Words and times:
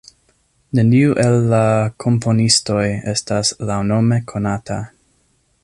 Neniu 0.77 1.11
el 1.23 1.37
la 1.51 1.59
komponistoj 2.05 2.83
estas 3.13 3.53
laŭnome 3.71 4.19
konata. 4.33 4.83